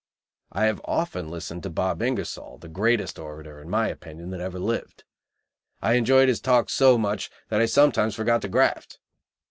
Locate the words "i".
0.51-0.65, 5.79-5.93, 7.61-7.67